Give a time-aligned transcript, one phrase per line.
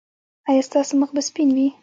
[0.49, 1.67] ایا ستاسو مخ به سپین وي؟